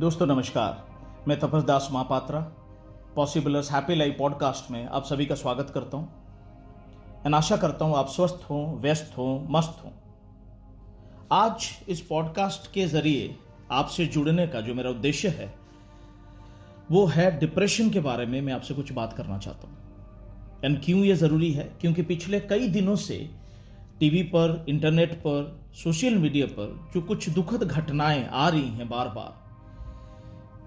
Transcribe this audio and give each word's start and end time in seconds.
दोस्तों, 0.00 0.26
नमस्कार। 0.26 0.86
मैं 1.28 1.40
Tapas 1.40 1.62
Das 1.62 1.88
Mahapatra 1.92 2.40
पॉसिबलर्स 3.16 3.72
happy 3.72 3.94
life 3.94 4.16
podcast 4.18 4.70
में 4.70 4.86
आप 4.86 5.04
सभी 5.04 5.26
का 5.26 5.34
स्वागत 5.34 5.70
करता 5.70 5.96
हूँ। 5.96 6.12
एंड 7.26 7.34
आशा 7.34 7.56
करता 7.56 7.84
हूँ 7.84 7.96
आप 7.96 8.08
स्वस्थ 8.08 8.46
हों, 8.50 8.80
व्यस्त 8.80 9.14
हों, 9.18 9.46
मस्त 9.50 9.82
हों। 9.84 9.90
आज 11.32 11.68
इस 11.88 12.00
पॉडकास्ट 12.00 12.72
के 12.72 12.86
ज़रिए 12.86 13.36
आपसे 13.70 14.06
जुड़ने 14.06 14.46
का 14.46 14.60
जो 14.60 14.74
मेरा 14.74 14.90
उद्देश्य 14.90 15.28
है, 15.28 15.54
वो 16.90 17.06
है 17.06 17.38
डिप्रेशन 17.38 17.90
के 17.90 18.00
बारे 18.00 18.26
में 18.26 18.40
मैं 18.40 18.52
आपसे 18.52 18.74
कुछ 18.74 18.92
बात 18.92 19.12
करना 19.12 19.38
चाहता 19.38 19.68
हूँ। 19.68 19.78
एंड 20.64 20.84
क्यों 20.84 21.04
ये 21.04 21.14
ज़रूरी 21.14 21.52
है? 21.52 21.76
क्योंकि 21.80 22.02
पिछले 22.02 22.40
कई 22.40 22.68
दिनों 22.68 22.96
से 22.96 23.30
टीवी 24.00 24.22
पर 24.22 24.66
इंटरनेट 24.68 25.14
पर 25.14 25.60
सोशल 25.74 26.14
मीडिया 26.14 26.46
पर 26.46 26.90
जो 26.94 27.00
कुछ 27.00 27.28
दुखद 27.28 27.62
घटनाएँ 27.62 28.28
आ 28.28 28.48
रही 28.48 28.68
हैं 28.68 28.88
बार 28.88 29.08
बार 29.08 29.45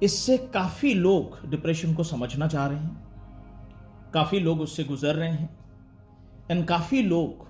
इससे 0.03 0.37
काफ़ी 0.37 0.93
लोग 0.93 1.49
डिप्रेशन 1.49 1.93
को 1.93 2.03
समझना 2.03 2.47
चाह 2.47 2.67
रहे 2.67 2.79
हैं। 2.79 4.11
काफ़ी 4.13 4.39
लोग 4.39 4.61
उससे 4.61 4.83
गुजर 4.83 5.15
रहे 5.15 5.29
हैं। 5.29 5.59
एंड 6.51 6.67
काफ़ी 6.67 7.01
लोग 7.01 7.47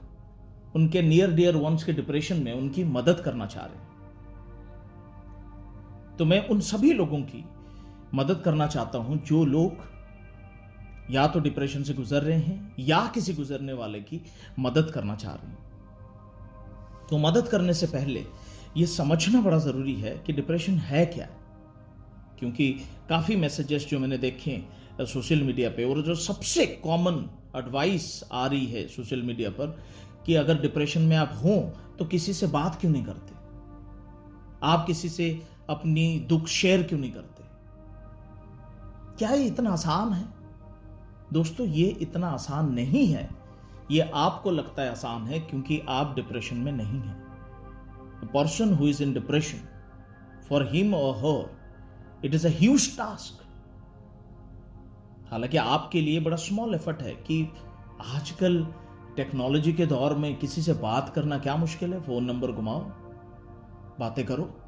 उनके 0.76 1.02
नियर 1.02 1.32
डियर 1.32 1.56
वंस 1.56 1.84
के 1.84 1.94
डिप्रेशन 1.94 2.44
में 2.44 2.54
उनकी 2.54 2.84
मदद 2.84 3.20
करना 3.20 3.46
चाह 3.46 3.66
रहे 3.66 3.76
हैं। 3.76 3.88
तो 6.18 6.26
मैं 6.26 6.48
उन 6.48 6.60
सभी 6.60 6.94
लोगों 6.94 7.22
की 7.22 7.46
मदद 8.14 8.42
करना 8.46 8.68
चाहता 8.68 8.98
हूँ 8.98 9.24
जो 9.24 9.46
लोग 9.46 9.72
या 11.12 11.28
तो 11.28 11.40
डिप्रेशन 11.40 11.84
से 11.84 11.94
गुजर 11.94 12.22
रहे 12.22 12.40
हैं 12.40 12.76
या 12.80 13.12
किसी 13.14 13.34
गुजरने 13.34 13.74
वाले 13.74 14.00
की 14.00 14.22
मदद 14.60 14.92
करना 14.92 15.16
चाह 15.16 15.34
रहे 15.34 15.48
हैं। 15.48 15.58
तो 17.10 17.18
मदद 17.18 17.48
करने 17.48 17.74
से 17.74 17.88
पहले 17.88 18.26
यह 18.78 18.86
समझना 18.86 19.42
बड़ा 19.42 19.58
ज़रूरी 19.58 19.96
है 19.96 20.18
कि 20.18 20.34
डिप्रेशन 20.34 20.74
है 20.74 21.06
क्या। 21.06 21.28
क्योंकि 22.40 22.72
काफ़ी 23.10 23.36
मैसेजेस 23.36 23.88
जो 23.88 24.00
मैंने 24.00 24.18
देखे 24.18 24.64
सोशल 25.02 25.42
मीडिया 25.42 25.70
पे, 25.70 25.84
और 25.84 26.02
जो 26.02 26.16
सबसे 26.16 26.66
कॉमन 26.66 27.30
एडवाइस 27.56 28.24
आ 28.32 28.46
रही 28.48 28.66
है 28.66 28.88
सोशल 28.88 29.22
मीडिया 29.22 29.50
पर 29.50 29.78
कि 30.26 30.36
अगर 30.36 30.62
डिप्रेशन 30.62 31.02
में 31.02 31.16
आप 31.18 31.40
हों 31.44 31.60
तो 31.98 32.06
किसी 32.06 32.34
से 32.34 32.48
बात 32.48 32.80
क्यों 32.82 32.92
नहीं 32.92 33.06
करते? 33.06 33.34
आप 34.64 34.86
किसी 34.88 35.10
से 35.10 35.42
अपनी 35.70 36.20
दुख 36.20 36.48
शेयर 36.48 36.84
क्यों 36.84 37.00
नहीं 37.00 37.12
करते? 37.12 37.44
क्या 39.18 39.30
ये 39.30 39.46
इतना 39.46 39.70
आसान 39.70 40.14
है? 40.14 40.26
दोस्तों, 41.34 41.68
ये 41.68 41.88
इतना 42.02 42.28
आसान 42.28 42.74
नहीं 42.74 43.08
है। 43.08 43.30
ये 43.92 44.00
आपको 44.14 44.52
लगता 44.52 44.82
है 44.82 44.92
आसान 44.92 45.24
है 45.24 45.40
क्योंकि 45.40 45.82
आप 45.90 46.16
डिप्रेशन 46.16 46.58
में 46.58 46.72
नहीं 46.72 47.00
हैं। 47.00 48.30
Person 48.34 48.74
who 48.74 48.88
is 48.88 49.04
in 49.04 49.14
depression 49.14 49.58
for 50.50 50.70
him 50.72 50.94
और 50.96 51.16
her 51.18 51.59
it 52.26 52.34
is 52.34 52.48
a 52.48 52.98
task 52.98 53.46
हालाँकि 55.32 55.58
आपके 55.58 56.02
लिए 56.02 56.20
बड़ा 56.20 56.38
स्मॉल 56.38 56.76
एफर्ट 56.76 57.02
है 57.02 57.12
कि 57.12 57.54
आजकल 58.16 58.68
टेक्नोलॉजी 59.16 59.74
के 59.74 59.86
दौर 59.86 60.16
में 60.16 60.36
किसी 60.36 60.62
से 60.62 60.74
बात 60.74 61.10
करना 61.10 61.38
क्या 61.38 61.56
मुश्किल 61.56 61.94
है? 61.94 62.02
फ़ोन 62.02 62.24
नंबर 62.24 62.52
घुमाओ। 62.52 62.80
बातें 64.00 64.26
करो। 64.26 64.62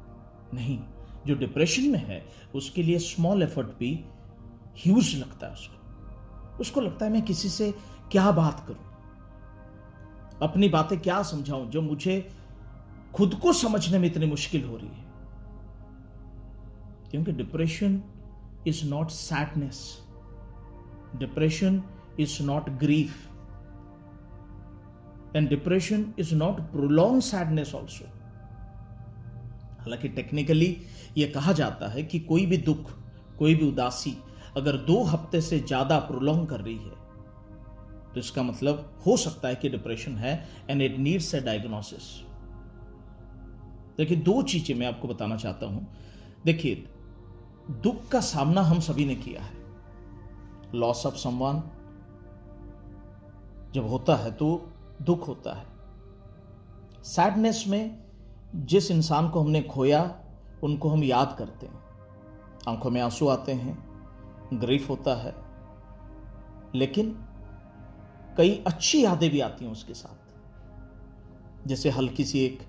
नहीं, 0.54 0.80
जो 1.26 1.34
डिप्रेशन 1.34 1.82
में 1.82 1.98
है, 1.98 2.26
उसके 2.54 2.82
लिए 2.82 2.98
स्मॉल 2.98 3.42
एफर्ट 3.42 3.66
भी 3.66 4.04
ह्यूज 4.78 5.16
लगता 5.16 5.46
है 5.46 5.52
उसको। 5.52 5.82
उसको 6.60 6.80
लगता 6.80 7.06
है 7.06 7.12
मैं 7.12 7.22
किसी 7.22 7.48
से 7.48 7.74
क्या 8.12 8.30
बात 8.30 8.64
करूँ? 8.68 8.92
अपनी 10.42 10.68
बातें 10.68 11.00
क्या 11.00 11.22
समझाऊं 11.22 11.70
जो 11.70 11.82
मुझे 11.82 12.32
खुद 13.14 13.34
को 13.34 13.52
समझने 13.52 13.98
में 13.98 14.08
इतनी 14.08 14.26
मुश्किल 14.26 14.64
हो 14.64 14.76
रही 14.76 14.88
है? 14.88 15.11
क्योंकि 17.12 17.32
depression 17.32 18.00
is 18.66 18.84
not 18.88 19.10
sadness 19.10 19.80
depression 21.18 21.82
is 22.20 22.42
not 22.42 22.70
grief 22.80 23.28
and 25.36 25.48
depression 25.48 26.12
is 26.18 26.34
not 26.34 26.60
prolong 26.72 27.20
sadness 27.22 27.74
also 27.74 28.04
हालाँकि 29.80 30.08
टेक्निकली 30.08 30.76
यह 31.16 31.32
कहा 31.34 31.52
जाता 31.52 31.88
है 31.88 32.02
कि 32.02 32.18
कोई 32.20 32.46
भी 32.46 32.56
दुख, 32.58 32.90
कोई 33.38 33.54
भी 33.54 33.68
उदासी 33.68 34.16
अगर 34.56 34.76
दो 34.86 35.02
हफ़्ते 35.04 35.40
से 35.40 35.58
ज़्यादा 35.60 35.98
प्रोलॉन्ग 36.00 36.48
कर 36.48 36.60
रही 36.60 36.76
है 36.76 37.00
तो 38.14 38.20
इसका 38.20 38.42
मतलब 38.42 39.00
हो 39.06 39.16
सकता 39.16 39.48
है 39.48 39.54
कि 39.54 39.68
डिप्रेशन 39.68 40.16
है 40.16 40.32
and 40.70 40.82
it 40.82 40.98
needs 40.98 41.34
a 41.34 41.40
diagnosis 41.40 42.02
देखिए, 43.98 44.16
दो 44.16 44.42
चीज़ें 44.42 44.74
मैं 44.76 44.86
आपको 44.86 45.08
बताना 45.08 45.36
चाहता 45.36 45.66
हूँ। 45.66 45.86
देखिए 46.44 46.84
दुख 47.70 48.08
का 48.08 48.20
सामना 48.20 48.60
हम 48.60 48.80
सभी 48.80 49.04
ने 49.04 49.14
किया 49.14 49.42
है। 49.42 49.52
लॉस 50.74 51.06
ऑफ़ 51.06 51.14
सम्मान 51.14 51.70
जब 53.72 53.88
होता 53.88 54.16
है 54.16 54.32
तो 54.32 54.72
दुख 55.02 55.28
होता 55.28 55.54
है। 55.54 55.66
सैडनेस 57.04 57.64
में 57.68 58.04
जिस 58.54 58.90
इंसान 58.90 59.28
को 59.28 59.40
हमने 59.40 59.62
खोया, 59.62 60.20
उनको 60.62 60.88
हम 60.88 61.04
याद 61.04 61.36
करते 61.38 61.66
हैं। 61.66 61.82
आँखों 62.68 62.90
में 62.90 63.00
आँसू 63.00 63.28
आते 63.28 63.52
हैं 63.52 63.92
ग्रीफ 64.54 64.90
होता 64.90 65.14
है। 65.14 65.34
लेकिन 66.74 67.24
कई 68.36 68.64
अच्छी 68.66 69.04
यादें 69.04 69.30
भी 69.30 69.40
आती 69.40 69.64
हैं 69.64 69.72
उसके 69.72 69.94
साथ। 69.94 70.32
जैसे 71.68 71.90
हल्की 71.90 72.24
सी 72.24 72.44
एक 72.44 72.62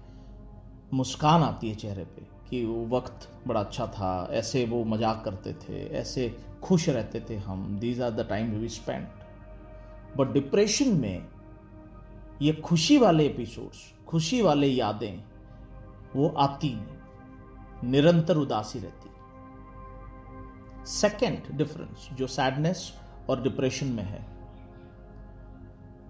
मुस्कान 0.93 1.41
आती 1.41 1.69
है 1.69 1.75
चेहरे 1.75 2.05
पे। 2.05 2.32
कि 2.49 2.63
वो 2.65 2.85
वक्त 2.87 3.29
बड़ा 3.47 3.59
अच्छा 3.59 3.85
था, 3.87 4.27
ऐसे 4.31 4.65
वो 4.65 4.83
मज़ाक 4.85 5.21
करते 5.25 5.53
थे, 5.53 5.85
ऐसे 5.89 6.35
खुश 6.63 6.89
रहते 6.89 7.19
थे 7.29 7.37
हम। 7.37 7.77
These 7.79 8.01
are 8.01 8.11
the 8.11 8.27
time 8.29 8.51
we 8.51 8.69
spend 8.69 9.07
but 10.17 10.33
depression 10.33 10.97
में 10.97 11.27
ये 12.41 12.53
खुशी 12.53 12.97
वाले 12.97 13.25
एपिसोड्स 13.25 13.91
खुशी 14.07 14.41
वाले 14.41 14.67
यादें, 14.67 15.23
वो 16.15 16.27
आती 16.29 16.73
नहीं। 16.75 17.91
निरंतर 17.91 18.37
उदासी 18.37 18.79
रहती। 18.79 19.09
सेकेंड 20.91 21.57
डिफरेंस 21.57 22.09
जो 22.13 22.27
सैडनेस 22.27 22.91
और 23.29 23.41
डिप्रेशन 23.43 23.87
में 23.87 24.03
है 24.03 24.25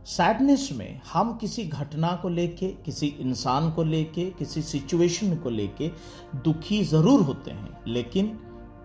सैडनेस 0.05 0.69
में 0.73 1.01
हम 1.13 1.37
किसी 1.37 1.65
घटना 1.65 2.15
को 2.15 2.29
लेके, 2.29 2.67
किसी 2.67 3.07
इंसान 3.07 3.71
को 3.71 3.83
लेके, 3.83 4.31
किसी 4.31 4.61
सिचुएशन 4.61 5.37
को 5.37 5.49
लेके 5.49 5.91
दुखी 6.35 6.83
ज़रूर 6.83 7.21
होते 7.21 7.51
हैं, 7.51 7.81
लेकिन 7.87 8.39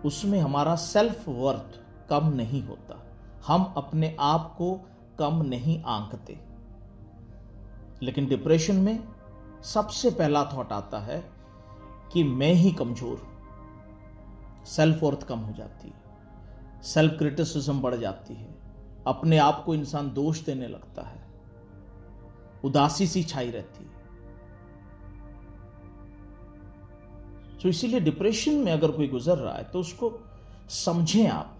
उसमें 0.04 0.40
हमारा 0.40 0.74
सेल्फ 0.74 1.28
वर्थ 1.28 1.80
कम 2.10 2.32
नहीं 2.34 2.62
होता। 2.62 3.06
हम 3.46 3.74
अपने 3.76 4.16
आप 4.20 4.54
को 4.58 4.80
कम 5.18 5.42
नहीं 5.42 5.82
आंकते। 5.82 6.38
लेकिन 8.02 8.26
डिप्रेशन 8.26 8.76
में 8.76 9.08
सबसे 9.64 10.10
पहला 10.10 10.44
थॉट 10.44 10.72
आता 10.72 10.98
है 10.98 11.30
कि 12.12 12.24
मैं 12.24 12.52
ही 12.52 12.72
कमज़ोर। 12.72 13.28
सेल्फ 14.66 15.02
वर्थ 15.02 15.22
कम 15.22 15.38
हो 15.38 15.52
जाती 15.52 15.88
है। 15.88 16.02
सेल्फ 16.82 17.18
क्रिटिसिज्म 17.18 17.80
बढ़ 17.80 17.94
जाती 17.94 18.34
है। 18.34 18.57
अपने 19.08 19.38
आप 19.38 19.62
को 19.66 19.74
इंसान 19.74 20.12
दोष 20.12 20.40
देने 20.40 20.68
लगता 20.68 21.02
है। 21.02 21.26
उदासी 22.64 23.06
सी 23.06 23.22
छाई 23.24 23.50
रहती 23.50 23.84
है। 23.84 23.96
तो 27.62 27.68
इसीलिए 27.68 28.00
डिप्रेशन 28.00 28.54
में 28.54 28.72
अगर 28.72 28.90
कोई 28.90 29.08
गुजर 29.08 29.38
रहा 29.38 29.54
है 29.54 29.64
तो 29.64 29.80
उसको 29.80 30.12
समझें 30.70 31.26
आप, 31.28 31.56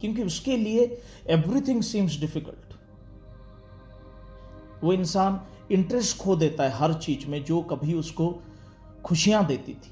क्योंकि 0.00 0.22
उसके 0.22 0.56
लिए 0.56 1.02
एवरीथिंग 1.30 1.82
सीम्स 1.82 2.18
डिफ़िकल्ट 2.20 2.74
वो 4.82 4.92
इंसान 4.92 5.40
इंटरेस्ट 5.70 6.18
खो 6.18 6.36
देता 6.36 6.64
है 6.64 6.70
हर 6.70 6.94
चीज़ 6.94 7.26
में, 7.26 7.44
जो 7.44 7.60
कभी 7.62 7.94
उसको 7.94 8.42
खुशियाँ 9.04 9.44
देती 9.46 9.74
थी। 9.74 9.90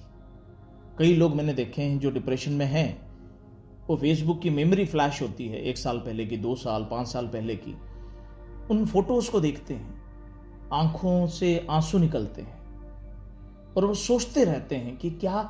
कई 0.99 1.14
लोग 1.17 1.34
मैंने 1.37 1.55
देखे 1.55 1.82
हैं 1.82 1.99
जो 1.99 2.11
डिप्रेशन 2.11 2.52
में 2.52 2.67
हैं 2.67 3.12
वो 3.88 3.96
फेसबुक 3.96 4.40
की 4.40 4.50
मेमोरी 4.50 4.87
फ्लैश 4.87 5.23
होती 5.23 5.49
है, 5.49 5.62
एक 5.62 5.79
साल 5.79 5.99
पहले 5.99 6.26
की, 6.26 6.37
दो 6.37 6.55
साल, 6.55 6.84
पाँच 6.84 7.08
साल 7.08 7.26
पहले 7.26 7.56
की। 7.56 7.76
उन 8.70 8.87
फ़ोटोज़ 8.87 9.31
को 9.31 9.40
देखते 9.40 9.75
हैं, 9.75 10.02
आँखों 10.73 11.26
से 11.26 11.67
आँसू 11.70 11.99
निकलते 11.99 12.43
हैं, 12.43 12.62
और 13.76 13.84
वो 13.84 13.94
सोचते 13.94 14.44
रहते 14.44 14.76
हैं 14.76 14.96
कि 14.96 15.11
क्या 15.11 15.43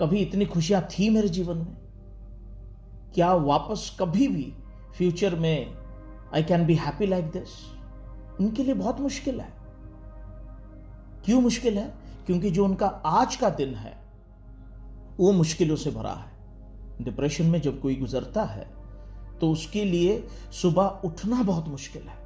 कभी 0.00 0.18
इतनी 0.18 0.44
खुशियाँ 0.44 0.82
थी 0.82 1.10
मेरे 1.10 1.28
जीवन 1.28 1.56
में? 1.56 1.76
क्या 3.14 3.34
वापस 3.34 3.96
कभी 4.00 4.28
भी 4.28 4.54
फ्यूचर 4.96 5.34
में 5.34 5.74
I 6.34 6.42
can 6.42 6.66
be 6.66 6.74
happy 6.74 7.06
like 7.06 7.24
this 7.24 7.48
उनके 8.40 8.64
लिए 8.64 8.74
बहुत 8.74 9.00
मुश्किल 9.00 9.40
है। 9.40 9.52
क्यों 11.24 11.40
मुश्किल 11.40 11.78
है? 11.78 11.94
क्योंकि 12.26 12.50
जो 12.50 12.64
उनका 12.64 12.86
आज 12.86 13.36
का 13.36 13.50
दिन 13.50 13.74
है, 13.74 13.98
वो 15.18 15.32
मुश्किलों 15.32 15.76
से 15.76 15.90
भरा 15.90 16.12
है। 16.12 16.35
डिप्रेशन 17.00 17.46
में 17.46 17.60
जब 17.62 17.80
कोई 17.80 17.96
गुजरता 17.96 18.44
है 18.44 18.68
तो 19.40 19.50
उसके 19.50 19.84
लिए 19.84 20.26
सुबह 20.52 21.00
उठना 21.04 21.42
बहुत 21.42 21.68
मुश्किल 21.68 22.02
है। 22.02 22.24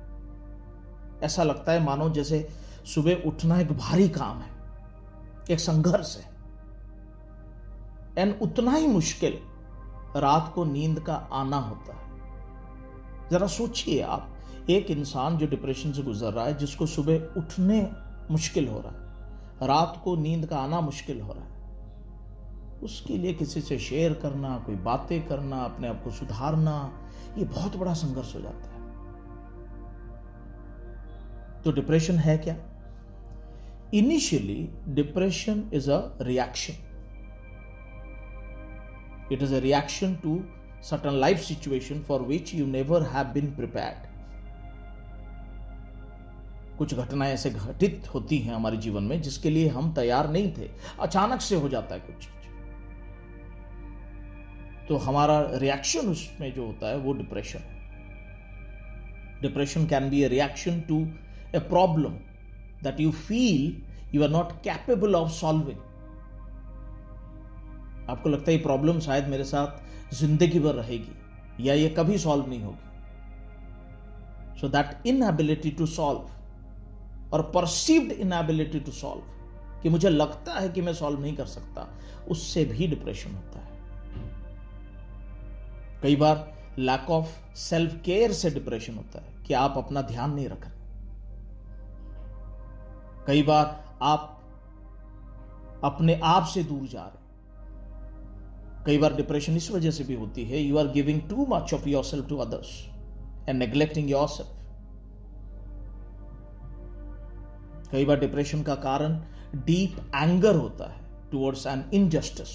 ऐसा 1.22 1.42
लगता 1.42 1.72
है, 1.72 1.82
मानो 1.84 2.08
जैसे 2.10 2.48
सुबह 2.86 3.22
उठना 3.26 3.58
एक 3.60 3.72
भारी 3.72 4.08
काम 4.08 4.38
है, 4.38 4.50
एक 5.50 5.60
संघर्ष 5.60 6.16
है। 6.16 6.30
एंड 8.18 8.34
उतना 8.42 8.72
ही 8.72 8.86
मुश्किल 8.86 9.38
रात 10.16 10.52
को 10.54 10.64
नींद 10.64 11.00
का 11.00 11.14
आना 11.14 11.58
होता 11.58 11.94
है। 11.94 13.28
जरा 13.30 13.46
सोचिए 13.46 14.00
आप, 14.02 14.36
एक 14.70 14.90
इंसान 14.90 15.38
जो 15.38 15.46
डिप्रेशन 15.46 15.92
से 15.92 16.02
गुजर 16.02 16.32
रहा 16.32 16.44
है, 16.44 16.56
जिसको 16.58 16.86
सुबह 16.86 17.40
उठने 17.40 17.90
मुश्किल 18.30 18.68
हो 18.68 18.80
रहा 18.80 18.92
है, 18.92 19.68
रात 19.68 20.00
को 20.04 20.16
नींद 20.16 20.46
का 20.46 20.58
आना 20.58 20.80
मुश्किल 20.80 21.20
हो 21.20 21.32
रहा 21.32 21.44
है 21.44 21.49
उसके 22.82 23.18
लिए 23.18 23.34
किसी 23.34 23.60
से 23.60 23.78
शेयर 23.78 24.14
करना, 24.14 24.58
कोई 24.58 24.74
बातें 24.74 25.26
करना, 25.26 25.56
अपने 25.56 25.88
आप 25.88 26.04
को 26.04 26.10
सुधारना, 26.10 26.92
ये 27.38 27.44
बहुत 27.44 27.76
बड़ा 27.76 27.94
संघर्ष 27.94 28.34
हो 28.34 28.40
जाता 28.40 28.74
है। 28.74 28.80
तो 31.62 31.72
डिप्रेशन 31.72 32.14
है 32.14 32.38
क्या? 32.38 32.56
Initially 33.94 34.68
depression 34.88 35.70
is 35.74 35.90
a 35.90 36.18
reaction 36.20 36.74
it 39.32 39.42
is 39.42 39.54
a 39.54 39.58
reaction 39.58 40.14
to 40.14 40.40
certain 40.90 41.14
life 41.22 41.38
situation 41.38 41.94
for 41.94 42.18
which 42.20 42.46
you 42.46 42.64
never 42.64 42.98
have 43.00 43.28
been 43.34 43.48
prepared. 43.56 44.10
कुछ 46.78 46.94
घटनाएँ 46.94 47.34
ऐसे 47.34 47.50
घटित 47.50 48.08
होती 48.14 48.38
हैं 48.38 48.54
हमारे 48.54 48.76
जीवन 48.76 49.02
में 49.02 49.22
जिसके 49.22 49.50
लिए 49.50 49.68
हम 49.68 49.92
तैयार 49.92 50.30
नहीं 50.30 50.52
थे। 50.58 50.70
अचानक 51.00 51.40
से 51.40 51.54
हो 51.54 51.68
जाता 51.68 51.94
है 51.94 52.00
कुछ। 52.00 52.28
तो 54.90 54.96
हमारा 54.98 55.40
रिएक्शन 55.54 56.08
उसमें 56.10 56.52
जो 56.54 56.66
होता 56.66 56.88
है, 56.88 56.96
वो 56.98 57.12
depression 57.12 57.60
depression 59.42 59.86
can 59.86 60.08
be 60.10 60.22
a 60.22 60.28
reaction 60.28 60.80
to 60.88 60.98
a 61.54 61.58
problem 61.68 62.12
that 62.82 63.00
you 63.00 63.10
feel 63.20 64.14
you 64.14 64.22
are 64.22 64.30
not 64.30 64.52
capable 64.64 65.14
of 65.14 65.30
solving 65.32 65.78
आपको 68.10 68.28
लगता 68.28 68.50
है 68.50 68.56
ये 68.56 68.62
प्रॉब्लम 68.62 69.00
शायद 69.00 69.28
मेरे 69.28 69.44
साथ 69.44 70.14
ज़िंदगी 70.14 70.60
भर 70.60 70.74
रहेगी, 70.74 71.66
या 71.66 71.74
ये 71.74 71.88
कभी 71.98 72.18
सॉल्व 72.18 72.48
नहीं 72.48 72.62
होगी. 72.62 72.88
So 74.60 74.68
that 74.68 75.06
inability 75.06 75.70
to 75.70 75.86
solve 75.86 77.34
और 77.34 77.50
परसीव्ड 77.54 78.12
इनएबिलिटी 78.12 78.80
टू 78.80 78.92
सॉल्व 78.92 79.22
कि 79.82 79.88
मुझे 79.88 80.08
लगता 80.10 80.58
है 80.58 80.68
कि 80.68 80.82
मैं 80.82 80.94
सॉल्व 80.94 81.20
नहीं 81.20 81.36
कर 81.36 81.46
सकता, 81.48 81.88
उससे 82.28 82.64
भी 82.64 82.86
डिप्रेशन 82.86 83.34
होता 83.34 83.58
है. 83.58 83.69
कई 86.02 86.16
बार 86.16 86.58
लैक 86.78 87.10
ऑफ़ 87.10 87.54
सेल्फ 87.54 88.00
केयर 88.04 88.32
से 88.32 88.50
डिप्रेशन 88.50 88.94
होता 88.94 89.18
है 89.18 89.42
कि 89.46 89.54
आप 89.54 89.74
अपना 89.78 90.02
ध्यान 90.02 90.34
नहीं 90.34 90.48
रख 90.48 90.64
रहे। 90.64 90.78
कई 93.26 93.42
बार 93.42 93.98
आप 94.02 94.36
अपने 95.84 96.20
आप 96.24 96.44
से 96.44 96.62
दूर 96.62 96.86
जा 96.86 97.02
रहे 97.02 97.18
कई 98.86 98.98
बार 98.98 99.14
डिप्रेशन 99.14 99.56
इस 99.56 99.70
वजह 99.70 99.90
से 99.90 100.04
भी 100.04 100.14
होती 100.14 100.44
है 100.44 100.58
you 100.58 100.78
are 100.78 100.86
giving 100.86 101.20
too 101.30 101.46
much 101.48 101.74
of 101.74 101.88
yourself 102.04 102.28
to 102.28 102.36
others 102.36 102.86
and 103.48 103.58
neglecting 103.58 104.10
yourself 104.28 104.58
कई 107.92 108.04
बार 108.04 108.20
डिप्रेशन 108.20 108.62
का 108.62 108.74
कारण 108.74 109.20
डीप 109.54 110.12
एंगर 110.14 110.56
होता 110.56 110.90
है 110.90 111.30
टुवर्ड्स 111.30 111.66
एन 111.66 111.84
इनजस्टिस 111.94 112.48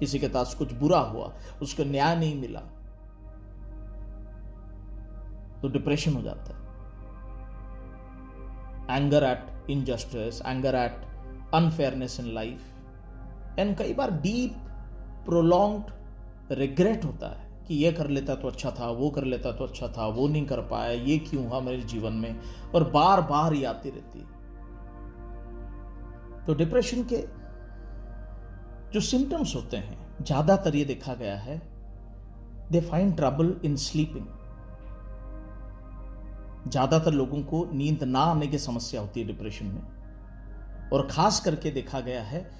किसी 0.00 0.18
के 0.18 0.28
पास 0.28 0.54
कुछ 0.54 0.72
बुरा 0.72 0.98
हुआ, 0.98 1.32
उसको 1.62 1.84
न्याय 1.84 2.16
नहीं 2.16 2.40
मिला 2.40 2.60
तो 5.62 5.68
डिप्रेशन 5.68 6.14
हो 6.14 6.22
जाता 6.22 6.54
है। 6.54 6.60
Anger 8.96 9.22
at 9.24 9.70
injustice 9.70 10.40
anger 10.42 10.74
at 10.74 11.00
unfairness 11.54 12.18
in 12.20 12.26
life 12.34 13.58
and 13.58 13.76
कई 13.78 13.94
बार 13.94 14.10
डीप 14.20 14.52
प्रोलॉन्ग 15.24 16.52
रिग्रेट 16.52 17.04
होता 17.04 17.28
है 17.30 17.50
कि 17.66 17.74
ये 17.74 17.92
कर 17.92 18.08
लेता 18.08 18.34
तो 18.34 18.48
अच्छा 18.48 18.70
था, 18.70 18.88
वो 18.88 19.10
कर 19.10 19.24
लेता 19.24 19.52
तो 19.52 19.64
अच्छा 19.64 19.88
था, 19.88 20.06
वो 20.06 20.26
नहीं 20.28 20.46
कर 20.46 20.60
पाया, 20.66 20.90
ये 20.90 21.18
क्यों 21.20 21.46
हुआ 21.48 21.60
मेरे 21.60 21.82
जीवन 21.84 22.12
में, 22.12 22.40
और 22.74 22.84
बार 22.90 23.20
बार 23.20 23.54
ये 23.54 23.64
आती 23.64 23.90
रहती 23.90 24.18
है। 24.18 24.26
तो 26.46 26.54
डिप्रेशन 26.54 27.02
के 27.04 27.16
जो 28.92 29.00
सिम्टम्स 29.00 29.54
होते 29.56 29.76
हैं, 29.76 29.98
ज़्यादातर 30.22 30.76
ये 30.76 30.84
देखा 30.84 31.14
गया 31.14 31.36
है 31.36 31.60
they 32.70 32.80
find 32.80 33.16
trouble 33.16 33.54
in 33.64 33.76
sleeping 33.78 34.26
ज़्यादातर 36.68 37.12
लोगों 37.12 37.42
को 37.42 37.64
नींद 37.72 38.02
ना 38.04 38.20
आने 38.20 38.46
की 38.46 38.58
समस्या 38.60 39.00
होती 39.00 39.20
है 39.20 39.26
डिप्रेशन 39.26 39.66
में। 39.66 39.82
और 40.92 41.06
खास 41.10 41.40
करके 41.40 41.70
देखा 41.70 42.00
गया 42.00 42.22
है, 42.22 42.50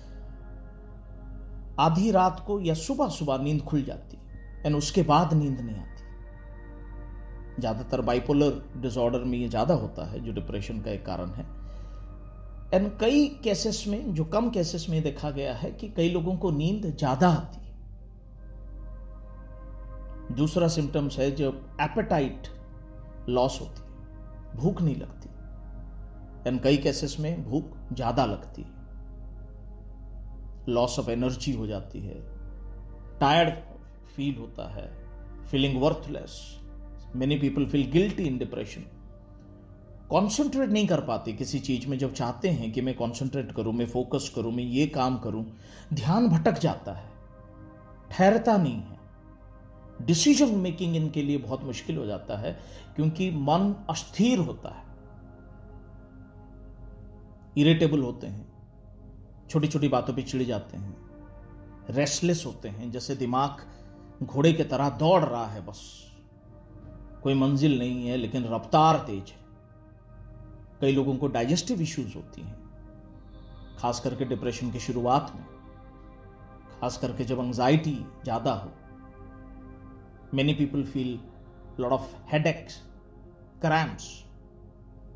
आधी 1.80 2.10
रात 2.10 2.42
को 2.46 2.60
या 2.60 2.74
सुबह 2.76 3.08
सुबह 3.10 3.38
नींद 3.38 3.62
खुल 3.62 3.82
जाती 3.82 4.16
है 4.16 4.22
एंड 4.66 4.76
उसके 4.76 5.02
बाद 5.04 5.32
नींद 5.34 5.60
नहीं 5.60 5.76
आती। 5.76 7.60
ज़्यादातर 7.60 8.00
बाइपोलर 8.00 8.62
डिसऑर्डर 8.76 9.24
में 9.24 9.38
ये 9.38 9.48
ज़्यादा 9.48 9.74
होता 9.74 10.10
है, 10.10 10.20
जो 10.20 10.32
डिप्रेशन 10.32 10.80
का 10.80 10.90
एक 10.90 11.04
कारण 11.06 11.30
है। 11.30 11.46
एंड 12.74 12.90
कई 12.98 13.26
केसेस 13.44 13.84
में, 13.88 14.14
जो 14.14 14.24
कम 14.26 14.50
केसेस 14.50 14.86
में 14.90 15.02
देखा 15.02 15.30
गया 15.30 15.54
है 15.54 15.70
कि 15.72 15.88
कई 15.88 16.10
लोगों 16.10 16.36
को 16.36 16.50
नींद 16.52 16.86
ज़्यादा 16.88 17.28
आती 17.30 17.60
दूसरा 20.34 20.68
सिम्टम्स 20.70 21.18
है 21.18 21.30
जब 21.36 21.76
एपेटाइट 21.80 22.46
लॉस 23.28 23.60
होती 23.60 23.81
भूख 24.62 24.82
नहीं 24.82 24.96
लगती। 24.96 25.28
एंड 26.48 26.60
कई 26.60 26.76
केसेस 26.76 27.16
में 27.20 27.44
भूख 27.44 27.76
ज़्यादा 27.92 28.26
लगती 28.26 28.64
लॉस 30.68 30.98
ऑफ़ 30.98 31.10
एनर्जी 31.10 31.52
हो 31.52 31.66
जाती 31.66 32.00
है। 32.00 32.14
टायर्ड 33.20 33.54
फील 34.16 34.36
होता 34.36 34.68
है। 34.68 34.90
Feeling 35.50 35.80
worthless 35.82 36.40
many 37.16 37.36
people 37.36 37.66
feel 37.66 37.90
guilty 37.90 38.22
in 38.22 38.38
depression 38.38 38.84
concentrate 40.10 40.70
नहीं 40.70 40.86
कर 40.86 41.00
पाते 41.00 41.32
किसी 41.32 41.58
चीज़ 41.60 41.86
में। 41.88 41.98
जब 41.98 42.12
चाहते 42.12 42.48
हैं 42.48 42.70
कि 42.72 42.80
मैं 42.80 42.94
कॉन्सेंट्रेट 42.94 43.52
करूँ, 43.52 43.72
मैं 43.72 43.86
फोकस 43.86 44.32
करूँ, 44.34 44.52
मैं 44.52 44.64
ये 44.64 44.86
काम 44.86 45.18
करूँ, 45.18 45.44
ध्यान 45.94 46.28
भटक 46.28 46.58
जाता 46.58 46.92
है। 46.92 47.10
ठहरता 48.10 48.56
नहीं 48.56 48.74
है। 48.74 48.98
डिसीज़न 50.02 50.54
मेकिंग 50.58 50.96
इनके 50.96 51.22
लिए 51.22 51.38
बहुत 51.38 51.64
मुश्किल 51.64 51.96
हो 51.96 52.06
जाता 52.06 52.36
है, 52.38 52.52
क्योंकि 52.96 53.30
मन 53.30 53.74
अस्थिर 53.90 54.38
होता 54.40 54.70
है। 54.70 54.90
इरिटेबल 57.56 58.02
होते 58.02 58.26
हैं 58.26 58.50
छोटी 59.50 59.68
छोटी 59.68 59.88
बातों 59.88 60.14
पे 60.14 60.22
चिढ़ 60.22 60.42
जाते 60.42 60.76
हैं 60.76 60.96
रेस्टलेस 61.90 62.44
होते 62.46 62.68
हैं, 62.68 62.90
जैसे 62.90 63.14
दिमाग 63.16 63.66
घोड़े 64.22 64.52
की 64.52 64.64
तरह 64.64 64.88
दौड़ 64.98 65.22
रहा 65.24 65.46
है 65.46 65.64
बस। 65.66 65.80
कोई 67.22 67.34
मंजिल 67.34 67.78
नहीं 67.78 68.08
है, 68.08 68.16
लेकिन 68.16 68.44
रफ्तार 68.44 68.96
तेज 69.06 69.30
है। 69.30 69.40
कई 70.80 70.92
लोगों 70.92 71.16
को 71.16 71.28
डाइजेस्टिव 71.28 71.80
इश्यूज़ 71.82 72.14
होती 72.14 72.42
हैं 72.42 72.60
खास 73.78 74.00
करके 74.00 74.24
डिप्रेशन 74.26 74.70
की 74.70 74.80
शुरुआत 74.80 75.32
में 75.36 75.44
खास 76.72 76.96
करके 76.96 77.24
जब 77.24 77.38
एंजाइटी 77.40 77.94
ज़्यादा 78.24 78.52
हो। 78.52 78.70
Many 80.34 80.54
people 80.54 80.84
feel 80.84 81.18
lot 81.80 81.92
of 81.92 82.14
headaches 82.32 82.76
cramps 83.62 84.06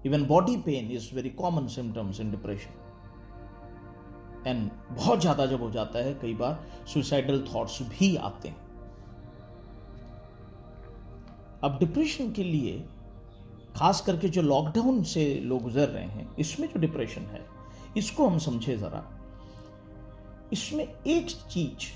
even 0.06 0.24
body 0.26 0.56
pain 0.56 0.90
is 0.90 1.14
very 1.14 1.30
common 1.30 1.66
symptoms 1.66 2.20
in 2.20 2.30
depression 2.30 2.82
and 4.46 4.70
बहुत 4.90 5.20
ज़्यादा 5.20 5.46
जब 5.46 5.62
हो 5.62 5.70
जाता 5.70 5.98
है, 5.98 6.14
कई 6.14 6.34
बार 6.34 6.84
सुसाइडल 6.92 7.44
थॉट्स 7.54 7.82
भी 7.82 8.16
आते 8.16 8.48
हैं। 8.48 8.64
अब 11.64 11.78
डिप्रेशन 11.78 12.32
के 12.32 12.44
लिए, 12.44 12.78
खास 13.76 14.00
करके 14.00 14.28
जो 14.28 14.42
लॉकडाउन 14.42 15.02
से 15.02 15.24
लोग 15.40 15.62
गुजर 15.62 15.88
रहे 15.88 16.04
हैं, 16.04 16.36
इसमें 16.36 16.68
जो 16.68 16.80
डिप्रेशन 16.80 17.22
है, 17.22 17.44
इसको 17.96 18.28
हम 18.28 18.38
समझे 18.38 18.76
ज़रा। 18.76 19.04
इसमें 20.52 20.84
एक 20.84 21.30
चीज़ 21.50 21.90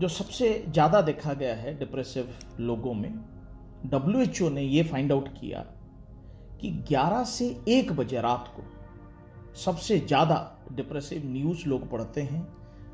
जो 0.00 0.08
सबसे 0.08 0.48
ज़्यादा 0.68 1.00
देखा 1.00 1.32
गया 1.34 1.54
है 1.54 1.78
डिप्रेसिव 1.78 2.34
लोगों 2.60 2.94
में 2.94 3.12
डब्ल्यू 3.86 4.20
एच 4.22 4.42
ओ 4.42 4.48
ने 4.48 4.62
यह 4.62 4.88
फाइंड 4.90 5.12
आउट 5.12 5.28
किया 5.40 5.64
कि 6.60 6.70
11 6.90 7.24
से 7.26 7.48
1 7.70 7.92
बजे 7.92 8.20
रात 8.20 8.52
को 8.56 8.62
सबसे 9.56 9.98
ज़्यादा 9.98 10.36
डिप्रेसिव 10.72 11.22
न्यूज़ 11.26 11.66
लोग 11.68 11.88
पढ़ते 11.90 12.22
हैं, 12.22 12.46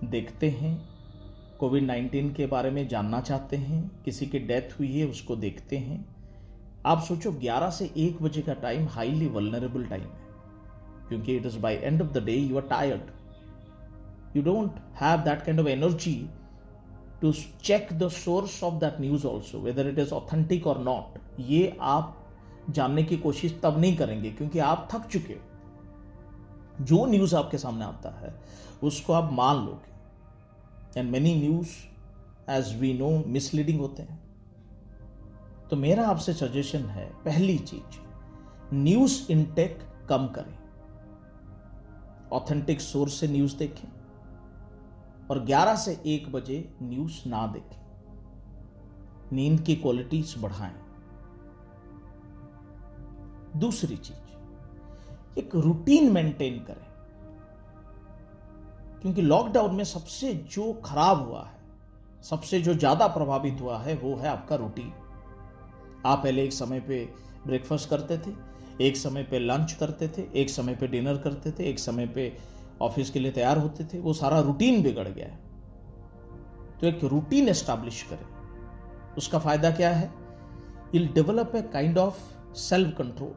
देखते 0.04 0.50
हैं 0.50 0.76
कोविड 1.58 1.84
नाइन्टीन 1.84 2.32
के 2.32 2.46
बारे 2.46 2.70
में 2.70 2.86
जानना 2.88 3.20
चाहते 3.20 3.56
हैं, 3.56 4.02
किसी 4.04 4.26
की 4.26 4.38
डेथ 4.38 4.78
हुई 4.78 4.92
है 4.92 5.06
उसको 5.06 5.36
देखते 5.36 5.76
हैं। 5.78 6.04
आप 6.86 7.02
सोचो 7.02 7.32
11 7.34 7.70
से 7.70 7.90
1 7.98 8.22
बजे 8.22 8.42
का 8.42 8.54
टाइम 8.56 8.86
हाईली 8.88 9.26
वलनरेबल 9.28 9.84
टाइम 9.84 10.02
है, 10.02 10.26
क्योंकि 11.08 11.36
it 11.36 11.46
is 11.46 11.58
by 11.58 11.74
end 11.74 12.02
of 12.02 12.08
the 12.10 12.24
day 12.24 12.34
you 12.34 12.56
are 12.56 12.66
tired 12.68 14.36
you 14.36 14.42
don't 14.42 14.80
have 15.00 15.20
that 15.20 15.42
kind 15.42 15.60
of 15.60 15.68
energy 15.68 16.14
to 17.22 17.32
check 17.62 17.88
the 17.92 18.08
source 18.08 18.62
of 18.64 18.74
that 18.74 19.00
news 19.00 19.26
also 19.26 19.58
whether 19.58 19.88
it 19.88 19.98
is 19.98 20.12
authentic 20.12 20.66
और 20.66 20.78
not 20.78 21.18
ये 21.40 21.76
आप 21.80 22.16
जानने 22.70 23.02
की 23.02 23.16
कोशिश 23.16 23.58
तब 23.62 23.78
नहीं 23.78 23.96
करेंगे, 23.96 24.30
क्योंकि 24.30 24.58
आप 24.58 24.88
थक 24.92 25.06
चुके 25.06 25.32
हो। 25.32 26.84
जो 26.84 27.04
न्यूज़ 27.06 27.34
आपके 27.36 27.58
सामने 27.58 27.84
आता 27.84 28.10
है, 28.20 28.34
उसको 28.82 29.12
आप 29.12 29.32
मान 29.32 29.56
लोगे। 29.56 31.00
And 31.00 31.10
many 31.10 31.34
news 31.34 31.68
as 32.50 32.74
we 32.80 32.92
know 32.94 33.10
misleading 33.26 33.80
होते 33.80 34.02
हैं। 34.02 34.20
तो 35.70 35.76
मेरा 35.76 36.06
आपसे 36.06 36.32
सजेशन 36.32 36.84
है, 36.86 37.10
पहली 37.24 37.58
चीज़ 37.58 37.98
न्यूज़ 38.74 39.32
इनटेक 39.32 39.78
कम 40.08 40.26
करें। 40.26 40.56
ऑथेंटिक 42.32 42.80
सोर्स 42.80 43.14
से 43.14 43.28
न्यूज़ 43.28 43.56
देखें। 43.56 43.88
और 45.30 45.44
11 45.44 45.74
से 45.76 46.00
1 46.06 46.32
बजे 46.32 46.74
न्यूज़ 46.82 47.28
ना 47.28 47.46
देखें। 47.46 47.78
नींद 49.32 49.60
की 49.60 49.74
क्वालिटीज 49.76 50.34
बढ़ाएँ। 50.38 50.74
दूसरी 53.56 53.96
चीज़, 53.96 55.38
एक 55.38 55.54
रूटीन 55.54 56.12
मेंटेन 56.12 56.58
करें। 56.58 56.86
क्योंकि 59.02 59.22
लॉकडाउन 59.22 59.74
में 59.74 59.84
सबसे 59.84 60.34
जो 60.34 60.72
खराब 60.72 61.28
हुआ 61.28 61.44
है, 61.44 61.58
सबसे 62.22 62.60
जो 62.60 62.74
ज़्यादा 62.74 63.06
प्रभावित 63.06 63.60
हुआ 63.60 63.78
है, 63.78 63.94
वो 63.94 64.16
है 64.16 64.28
आपका 64.28 64.56
रूटीन 64.56 64.92
आप 66.06 66.22
पहले 66.22 66.44
एक 66.44 66.52
समय 66.52 66.80
पे 66.80 67.08
ब्रेकफास्ट 67.46 67.88
करते 67.90 68.18
थे, 68.18 68.34
एक 68.84 68.96
समय 68.96 69.22
पे 69.22 69.38
लंच 69.38 69.72
करते 69.72 70.08
थे, 70.08 70.22
एक 70.34 70.50
समय 70.50 70.74
पे 70.74 70.86
डिनर 70.86 71.16
करते 71.16 71.52
थे, 71.52 71.64
एक 71.64 71.78
समय 71.78 72.06
पे 72.06 72.36
ऑफ़िस 72.80 73.10
के 73.10 73.18
लिए 73.18 73.32
तैयार 73.32 73.58
होते 73.58 73.84
थे, 73.84 73.98
वो 73.98 74.12
सारा 74.12 74.40
रूटीन 74.40 74.82
बिगड़ 74.82 75.08
गया 75.08 75.26
है। 75.26 75.38
तो 76.80 76.86
एक 76.86 77.04
रूटीन 77.04 77.48
एस्टैब्लिश 77.48 78.02
करें। 78.02 78.26
उसका 79.18 79.38
फ़ायदा 79.38 79.70
क्या 79.70 79.90
है? 79.90 80.10
I'll 80.94 81.08
develop 81.08 81.52
a 81.56 81.62
kind 81.62 81.98
of 81.98 82.54
self 82.54 82.96
control 82.98 83.34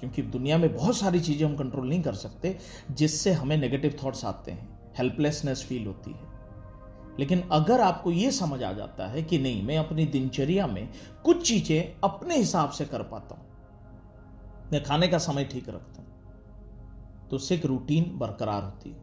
क्योंकि 0.00 0.22
दुनिया 0.22 0.56
में 0.58 0.74
बहुत 0.74 0.96
सारी 0.96 1.20
चीज़ें 1.20 1.46
हम 1.46 1.56
कंट्रोल 1.56 1.88
नहीं 1.88 2.02
कर 2.02 2.14
सकते, 2.14 2.56
जिससे 2.90 3.32
हमें 3.32 3.56
नेगेटिव 3.56 3.98
थॉट्स 4.04 4.24
आते 4.24 4.50
हैं। 4.50 4.68
हेल्पलेसनेस 4.98 5.64
फील 5.64 5.86
होती 5.86 6.10
है। 6.10 6.30
लेकिन 7.18 7.42
अगर 7.52 7.80
आपको 7.80 8.10
यह 8.10 8.30
समझ 8.30 8.62
आ 8.62 8.72
जाता 8.72 9.06
है 9.06 9.22
कि 9.22 9.38
नहीं, 9.38 9.62
मैं 9.62 9.76
अपनी 9.78 10.06
दिनचर्या 10.06 10.66
में 10.66 10.88
कुछ 11.24 11.46
चीज़ें 11.48 12.00
अपने 12.04 12.36
हिसाब 12.36 12.70
से 12.70 12.84
कर 12.84 13.02
पाता 13.02 13.34
हूँ, 13.34 13.44
मैं 14.72 14.82
खाने 14.84 15.08
का 15.08 15.18
समय 15.18 15.44
ठीक 15.44 15.68
रखता 15.68 16.01
हूँ 16.01 16.01
तो 17.32 17.36
उससे 17.36 17.54
एक 17.54 17.66
रूटीन 17.66 18.18
बरकरार 18.18 18.62
होती 18.62 18.90
है। 18.90 18.96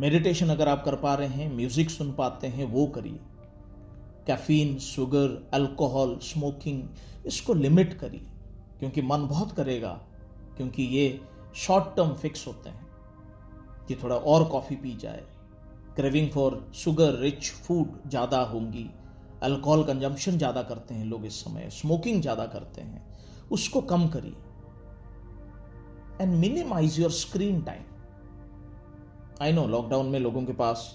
मेडिटेशन 0.00 0.48
अगर 0.48 0.68
आप 0.68 0.84
कर 0.84 0.96
पा 0.96 1.14
रहे 1.14 1.28
हैं 1.28 1.56
म्यूज़िक 1.56 1.90
सुन 1.90 2.12
पाते 2.12 2.46
हैं, 2.46 2.64
वो 2.64 2.86
करिए। 2.86 3.18
कैफीन 4.26 4.78
शुगर 4.78 5.50
अल्कोहल 5.54 6.18
स्मोकिंग 6.22 6.82
इसको 7.26 7.54
लिमिट 7.54 7.94
करिए, 7.94 8.26
क्योंकि 8.78 9.02
मन 9.02 9.26
बहुत 9.26 9.52
करेगा, 9.52 9.92
क्योंकि 10.56 10.82
ये 10.82 11.20
शॉर्ट 11.56 11.96
टर्म 11.96 12.14
फिक्स 12.14 12.46
होते 12.46 12.68
हैं। 12.68 12.86
कि 13.88 13.94
थोड़ा 13.94 14.16
और 14.16 14.44
कॉफ़ी 14.44 14.76
पी 14.76 14.96
जाए। 14.96 15.24
Craving 15.96 16.30
for 16.30 16.70
sugar 16.74 17.14
rich 17.14 17.50
food 17.50 18.10
ज़्यादा 18.10 18.42
होंगी। 18.42 18.90
अल्कोहल 19.42 19.82
कंजम्पशन 19.84 20.38
ज़्यादा 20.38 20.62
करते 20.62 20.94
हैं 20.94 21.04
लोग 21.04 21.26
इस 21.26 21.40
समय। 21.44 21.68
स्मोकिंग 21.70 22.20
ज़्यादा 22.22 22.46
करते 22.46 22.80
हैं। 22.80 23.02
उसको 23.50 23.80
कम 23.80 24.08
करिए। 24.08 24.49
And 26.20 26.34
minimize 26.36 26.98
your 27.00 27.10
screen 27.10 27.60
time 27.62 27.82
I 29.42 29.52
know 29.52 29.66
lockdown 29.68 30.06
में 30.06 30.18
लोगों 30.20 30.44
के 30.44 30.52
पास 30.52 30.94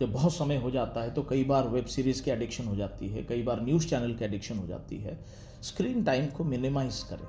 जब 0.00 0.12
बहुत 0.12 0.32
समय 0.32 0.56
हो 0.56 0.70
जाता 0.70 1.02
है 1.02 1.10
तो 1.14 1.22
कई 1.22 1.44
बार 1.44 1.68
वेब 1.68 1.84
सीरीज़ 1.86 2.22
की 2.22 2.30
एडिक्शन 2.30 2.64
हो 2.64 2.74
जाती 2.76 3.08
है, 3.08 3.22
कई 3.24 3.42
बार 3.42 3.62
न्यूज़ 3.62 3.86
चैनल 3.88 4.14
की 4.14 4.24
एडिक्शन 4.24 4.58
हो 4.58 4.66
जाती 4.66 4.96
है। 4.96 5.18
स्क्रीन 5.62 6.04
टाइम 6.04 6.26
को 6.26 6.44
मिनिमाइज 6.44 7.02
करें 7.10 7.26